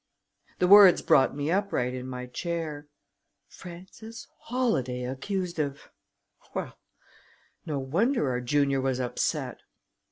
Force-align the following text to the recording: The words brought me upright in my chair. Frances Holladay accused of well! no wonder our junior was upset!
The 0.57 0.67
words 0.67 1.03
brought 1.03 1.35
me 1.35 1.51
upright 1.51 1.93
in 1.93 2.07
my 2.07 2.25
chair. 2.25 2.87
Frances 3.47 4.25
Holladay 4.47 5.03
accused 5.03 5.59
of 5.59 5.91
well! 6.55 6.79
no 7.67 7.77
wonder 7.77 8.27
our 8.27 8.41
junior 8.41 8.81
was 8.81 8.99
upset! 8.99 9.59